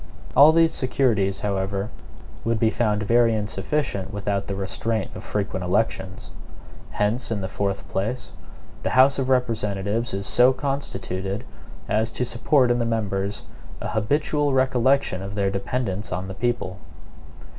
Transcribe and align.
All 0.35 0.51
these 0.51 0.73
securities, 0.73 1.41
however, 1.41 1.91
would 2.43 2.59
be 2.59 2.71
found 2.71 3.03
very 3.03 3.35
insufficient 3.35 4.11
without 4.11 4.47
the 4.47 4.55
restraint 4.55 5.11
of 5.13 5.23
frequent 5.23 5.63
elections. 5.63 6.31
Hence, 6.89 7.29
in 7.29 7.41
the 7.41 7.47
fourth 7.47 7.87
place, 7.87 8.31
the 8.81 8.89
House 8.97 9.19
of 9.19 9.29
Representatives 9.29 10.11
is 10.15 10.25
so 10.25 10.53
constituted 10.53 11.43
as 11.87 12.09
to 12.09 12.25
support 12.25 12.71
in 12.71 12.79
the 12.79 12.83
members 12.83 13.43
an 13.79 13.89
habitual 13.89 14.53
recollection 14.53 15.21
of 15.21 15.35
their 15.35 15.51
dependence 15.51 16.11
on 16.11 16.27
the 16.27 16.33
people. 16.33 16.79